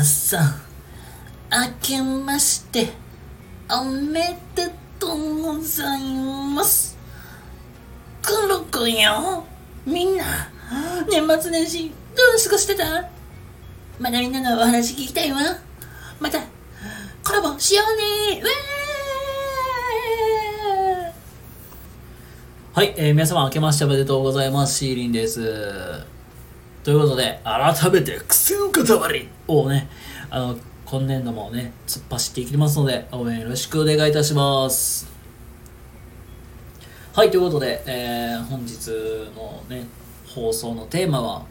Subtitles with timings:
[0.00, 0.54] 皆さん、
[1.52, 2.88] 明けまして、
[3.70, 6.00] おめでとうござい
[6.54, 6.96] ます。
[8.26, 9.44] コロコよ、
[9.84, 10.24] みんな、
[11.06, 13.10] 年末年始、どう過ごしてた？
[13.98, 15.38] まだみんなのお話聞きたいわ。
[16.18, 16.38] また、
[17.22, 17.96] コラボしよう
[18.34, 21.12] ねウェー
[22.72, 24.78] はい、えー皆様明けましておめでとうございます。
[24.78, 25.42] シーリンです。
[26.84, 28.18] ということで、改めて、
[28.70, 29.88] 癖の塊をね、
[30.30, 35.08] あの、今年度もね、突っ走っていきますので、応援よろしくお願いいたします。
[37.12, 38.88] はい、ということで、えー本日
[39.36, 39.86] のね、
[40.26, 41.44] 放送のテーマは、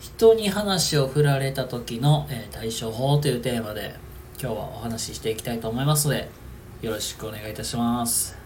[0.00, 3.94] 人に話を振られた時の、えー対処法というテーマで、
[4.40, 6.28] 今日はお話ししていきたいと思いますので、
[6.82, 8.36] よろしくお願いいたします。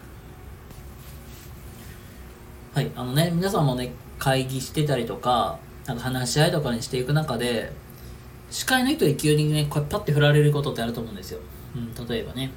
[2.73, 7.71] はい、あのね、皆さんもね、会議してたりとか、なんか話し合いとかにしていく中で、
[8.51, 11.39] 司会の人に急にね、こうパッて振られることってあると思うんですよ。
[11.75, 12.51] うん、例えばね、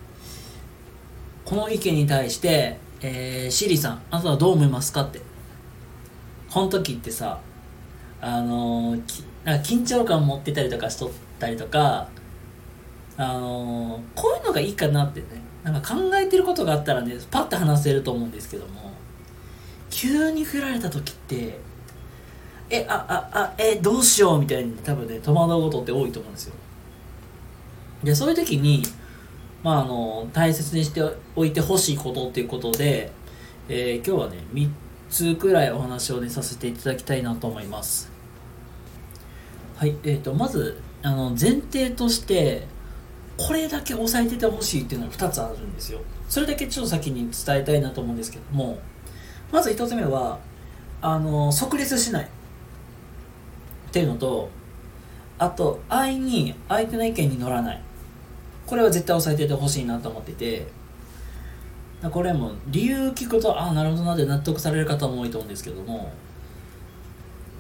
[1.42, 5.22] この意見に対して、えー、シリさん、あなたはどう思いますかって。
[6.50, 7.40] この時ってさ、
[8.20, 12.08] あのーなんか緊張感持ってたりとかしとったりとか、
[13.16, 15.26] あのーこういうのがいいかなってね、
[15.62, 18.92] なんか考えてることがあったらね、パッて話せると思うんですけども、
[19.88, 21.71] 急に振られた時って
[22.72, 26.54] えあああえどうしようみたいに多分ね戸惑うことって多いと思うんですよ。
[28.02, 28.82] でそういう時に
[29.62, 31.02] まああの大切にして
[31.36, 33.12] おいてほしいことっていうことで、
[33.68, 34.70] えー今日はね3
[35.10, 38.10] つくらいお話をねさせていただきたいなと思います。
[39.76, 42.66] はいえー、とまずあの前提として
[43.36, 46.00] これだけ押さえててほしいっていうのが2つあるんですよ。
[46.26, 48.78] それだけちょっと先に伝えたいなと思うんですけども
[49.52, 50.38] まず一つ目は
[51.02, 52.28] あの即列しない。
[53.92, 54.48] っていうのと
[55.38, 57.82] あと安易に相手の意見に乗らない。
[58.66, 60.66] これは絶対押さえててほしいなと思ってて。
[62.10, 66.10] これも理由聞くとああなるほどなって納得される方も多いと思うんですけども。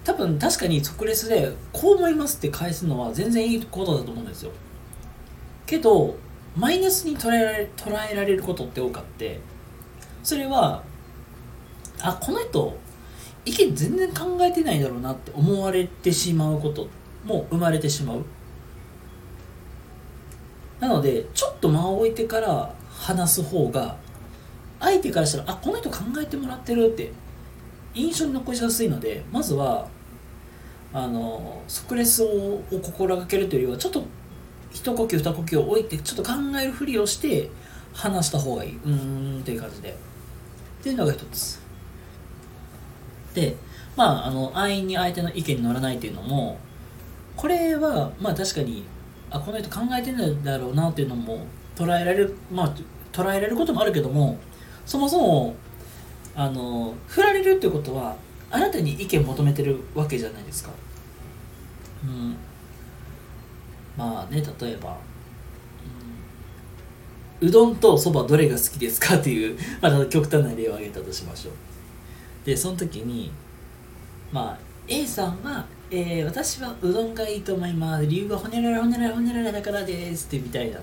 [0.04, 4.52] 多分確かに即列でこう思いますって返すのは全然いいことだと思うんですよ。
[5.66, 6.16] けど
[6.56, 9.38] マイナスに捉えられ捉えられることって多かって。
[10.24, 10.82] それは
[12.00, 12.76] あこの人
[13.44, 16.88] 意見全然考えてないだろうなって思われてしまうこと
[17.24, 18.24] も生まれてしまう。
[20.80, 23.96] なのでちょっと間を置いてから話す方が
[24.80, 27.12] 相手からしたらあこの人考えてもらってるって
[27.94, 29.86] 印象に残しやすいのでまずは
[30.92, 34.04] あの即レスを心がけるというよりはちょっと
[34.72, 37.50] 一呼吸二呼吸を置いてちょっと考えるふりをして
[37.94, 38.76] 話した方がいい。
[38.76, 39.90] うーんっていう感じで。
[39.90, 39.94] っ
[40.82, 41.61] ていうのが一つ。
[43.96, 46.58] まああの安易に相手の意見に乗らないっていうのも
[47.36, 48.84] これはまあ確かに
[49.30, 52.74] あこの人考えてるんだろうなっていうのも捉えられるまあ
[53.12, 54.38] 捉えられることもあるけども
[54.86, 55.54] そもそも
[56.34, 58.16] あの振られるっていうことは
[58.50, 60.70] あなたに意見求めてるわけじゃないですか。
[62.04, 62.36] うん。
[63.96, 64.98] まあね例えば、
[67.40, 67.48] うん。
[67.48, 71.52] うどんとそばどれが好きですかっていう、まあ、極端な例を挙げたとしましょう。
[72.44, 73.30] でその時に
[74.32, 74.58] まあ
[74.88, 78.06] A さんは、えー私はうどんがいいと思います。
[78.06, 80.26] 理由はほにゃららほにゃららほにゃららだからです。
[80.26, 80.80] ってみたいな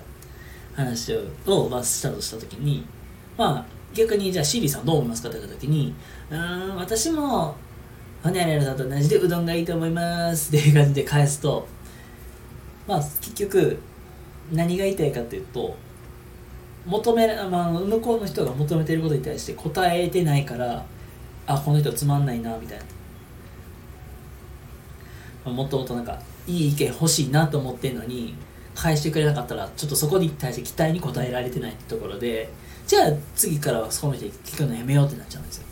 [0.74, 2.84] 話をを、まあ、したとした時に
[3.36, 5.94] まあ逆にじゃあシリーさんどう思いますかって言った時に
[6.30, 7.54] うん私も
[8.22, 10.56] ほにゃららさんと同じでうどんがいいと思います。
[10.56, 11.66] っていう感じで返すと
[12.86, 13.78] まあ結局
[14.52, 15.76] 何が言いたいかっていうと
[16.86, 20.84] 求め、まあ、向こうの人が求めてることに対して答えてないから
[21.54, 22.84] あこの人つまんないなみたいな、
[25.44, 28.34] まあもっともっとなんかいい意見欲しいなと思ってんのに
[28.74, 32.50] 返してくれなかったらちょっとそこに対して期待に応えられてないってところで
[32.86, 35.66] じゃあ次からはその人に聞くのやめようってなっちゃうんですよ。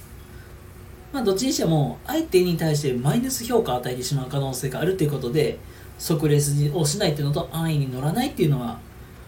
[1.12, 5.58] まあどっちにしても相手に対してマイナス評価を与えてしまう可能性があるっていうことで
[5.98, 8.78] 即レスをしないっていうのと安易に乗らないっていうのは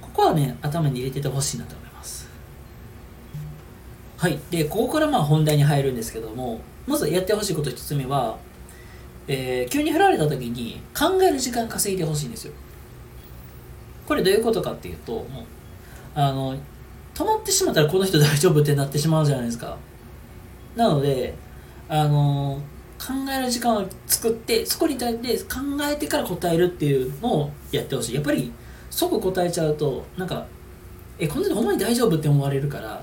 [0.01, 1.90] ここはね頭に入れててほしいなと思います。
[4.21, 4.39] はい。
[4.51, 8.37] でここからまあ本題に入るんですけどもまずやってほしいこと一つ目は、
[9.27, 12.53] えー急に振られた時に考える時間稼いでほしいんですよ。
[14.07, 15.25] これどういうことかっていうともう
[16.15, 16.55] あの
[17.15, 19.79] 止まってしまったらこの人大丈夫ってなってしまうじゃないですか。
[20.77, 21.35] なので
[21.89, 22.61] あの
[22.99, 28.17] 考える時間を作ってそこに対して考えてから答えるっていうのをやってほしい。
[28.17, 28.53] やっぱり
[28.91, 30.45] 即答えちゃうとなんか
[31.19, 33.03] えこの人ほんまに大丈夫って思われるから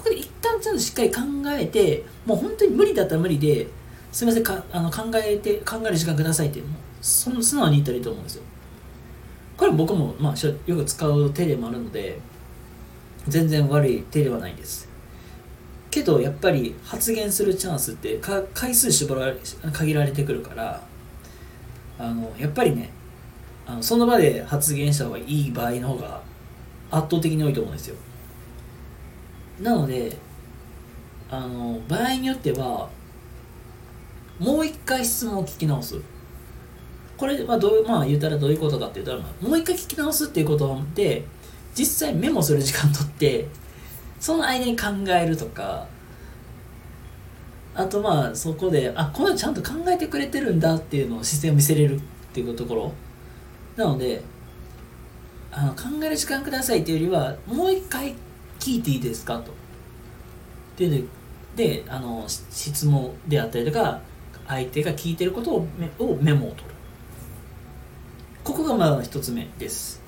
[0.00, 3.66] ここで一旦ちゃんとしっかり考えてもう本当に無理だったら無理で
[4.10, 6.64] すみませんかあの考えて考える時間くださいっていう
[7.02, 8.42] その素直に言ったらいいと思うんですよ。
[9.58, 10.34] これ僕も、まあ、
[10.66, 12.18] よく使う手でもあるので
[13.28, 14.88] 全然悪い手ではないです。
[15.90, 18.18] けどやっぱり発言するチャンスって
[18.54, 19.36] 回数絞られ
[19.70, 20.82] 限られてくるから
[21.98, 22.88] あのやっぱりね
[23.66, 26.22] あのその場で発言した方がいい場合の方が
[26.90, 27.96] 圧倒的に多いと思うんですよ。
[29.60, 30.16] なので
[31.30, 32.88] あの場合によっては
[34.38, 36.00] もう一回質問を聞き直す。
[37.16, 41.26] これはどうまあ言ったらどういうことかって言ったらもう一回聞き直すっていうことで
[41.74, 43.46] 実際メモする時間とって
[44.18, 45.86] その間に考えるとか
[47.74, 52.00] あとまあそこであこのちゃんと考えてくれてるんだっていうのを姿勢を見せれるっ
[52.32, 52.92] ていうところ。
[53.76, 54.22] なので
[55.52, 58.14] あの考える時間くださいっていうよりはもう一回
[58.60, 59.52] 聞いていいですかと。
[60.76, 61.02] で
[61.56, 64.00] であの質問であったりとか
[64.46, 65.66] 相手が聞いてることを
[65.98, 66.70] をメモを取る。
[68.44, 70.00] ここがまあ一つ目です。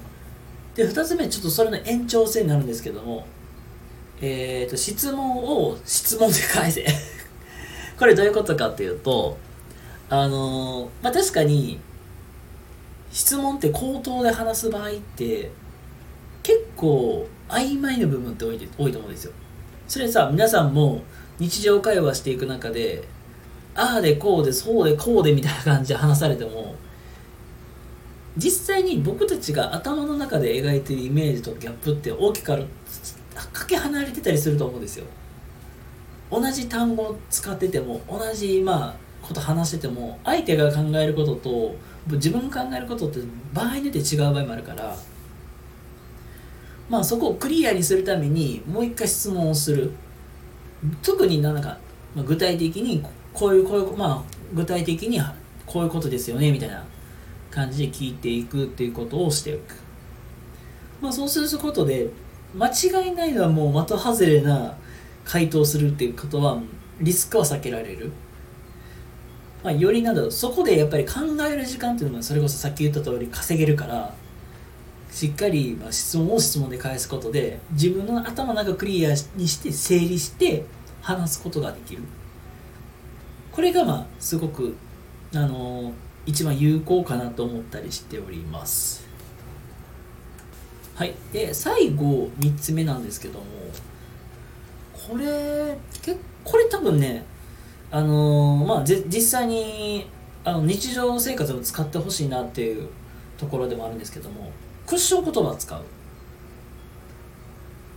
[0.75, 3.27] で二つ目ちょっとそれの延長線になるんですけども
[4.21, 6.87] えっ、ー、と質問を質問で返せ。
[7.99, 9.37] これどういうことかっていうと
[10.09, 11.79] あのまあ確かに
[13.13, 15.51] 質問って口頭で話す場合って
[16.43, 19.33] 結構曖昧な部分って多い多いと思うんですよ。
[19.87, 21.03] それさ皆さんも
[21.39, 23.07] 日常会話していく中で
[23.75, 26.75] ああでこうでそうでこうでみたいな感じで話されても
[28.37, 32.59] 実際に僕たちが頭の中で描いてるイメージとギャップって大きくか
[33.67, 35.05] け離れてたりすると思うんですよ。
[36.31, 41.75] 同じ単語を使ってても同じまあこと話してても相手が考えることと
[42.11, 43.21] 自分が考えることって
[43.53, 44.97] 場合によって違う場合もあるから
[46.89, 49.93] まあそこをクリアにするためにもう一回質問をする。
[51.01, 51.79] 特になんか、
[52.15, 53.03] まあ、具体的に
[53.33, 55.21] こういうこういうまあ具体的に
[55.65, 56.85] こういうことですよねみたいな
[57.51, 59.77] 感じで聞いていくっていうことをしておく。
[61.01, 62.09] まあそうすることで
[62.55, 64.77] 間違いないのはもう的外れな
[65.25, 66.61] 回答するっていうことは
[67.01, 68.11] リスクは避けられる。
[69.63, 74.13] まあ、よりなんだろうそこでやっぱり考える時間っていうのはそれこそさっき言った通り稼げるから
[75.13, 80.65] しっかりま質問を質問で返すことで自分の頭の中クリアにして整理して
[81.03, 82.03] 話すことができる。
[83.53, 84.75] これがまあすごく
[85.35, 85.93] あの
[86.25, 89.07] 一番有効かなと思ったりしております。
[90.95, 91.15] はい。
[91.33, 93.45] で最後3つ目なんですけども
[94.93, 97.25] これ結これ多分ね
[97.91, 100.07] あの、まあ実際に
[100.45, 102.89] あの日常生活を使ってほしいなっていう
[103.37, 104.51] ところでもあるんですけども
[104.93, 105.83] クッション言葉を使う。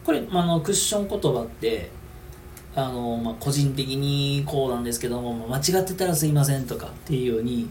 [0.06, 1.92] これ、まあのクッション言葉って
[2.74, 7.70] あの、まあ、個人的にこうなんですけども間違ってたらすいませんとかっていうように、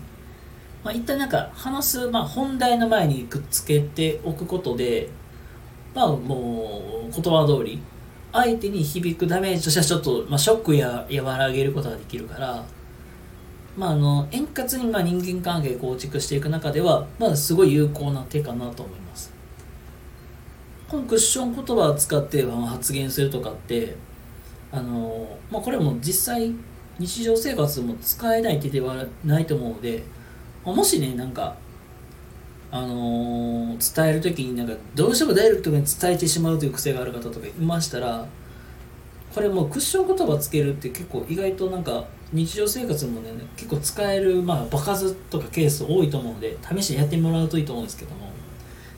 [0.82, 5.09] まあ、一旦なんか話す、まあ、本題の前にくっつけておくことで
[5.94, 7.81] まあもう言葉通り
[8.31, 12.62] 相手に響くダメージとしてはちょっと、まあ、ショックや和らげることができるから、
[13.75, 19.03] まあ、あの円滑にまあ人間関係構築していく中では、まあ、すごい有効な手かなと思います。
[20.88, 23.96] このクッション言葉を使って発言するとかって
[24.70, 26.52] あの、まあ、これも実際
[26.98, 30.02] 日常生活も使えない手ではないと思うので
[30.64, 31.56] もしねなんか
[32.70, 38.26] あのー、伝える時になんかどうしてもダイレクトに伝えてしまうという癖がある方とかいましたら
[39.32, 48.43] これもクッション言葉つけるって結構意外となんか日常生活もね結構使えるまあ場数とかケース多いと思うので試してやってもらうといいと思うんですけども。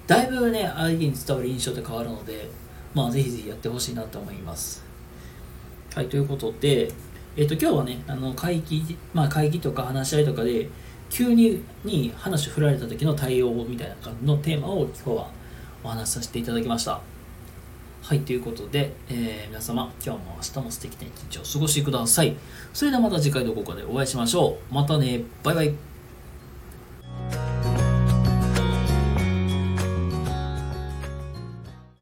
[0.06, 2.48] だいぶね相手に伝わる印象って変わるので
[2.94, 4.84] まあぜひぜひやってほしいなと思います
[5.94, 6.90] はいということで
[7.36, 10.68] えっ、ー、と今日はねあの会議まあ会議とか話し合いとかで
[11.10, 15.30] 急にに話を振られた時の対応みたいな感じのテーマを今日は
[15.84, 17.00] お話しさせていただきました。
[18.02, 22.36] はい、ということで、えー、皆様、今日も明日も素敵な一日をお過ごしください。
[22.72, 24.74] それではまた次回どこかでお会いしましょう。
[24.74, 25.95] またね、バイバイ。